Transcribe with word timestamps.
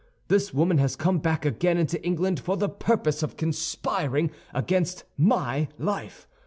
This 0.29 0.51
woman 0.51 0.79
has 0.79 0.95
come 0.95 1.19
back 1.19 1.45
again 1.45 1.77
into 1.77 2.03
England 2.03 2.39
for 2.39 2.57
the 2.57 2.67
purpose 2.69 3.21
of 3.21 3.37
conspiring 3.37 4.31
against 4.51 5.03
my 5.15 5.67
life. 5.77 6.27